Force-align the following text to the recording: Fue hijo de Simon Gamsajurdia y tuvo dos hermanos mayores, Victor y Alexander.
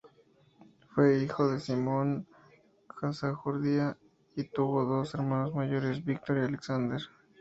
Fue 0.95 1.19
hijo 1.19 1.47
de 1.47 1.59
Simon 1.59 2.25
Gamsajurdia 2.99 3.99
y 4.35 4.45
tuvo 4.45 4.83
dos 4.83 5.13
hermanos 5.13 5.53
mayores, 5.53 6.03
Victor 6.03 6.39
y 6.39 6.41
Alexander. 6.41 7.01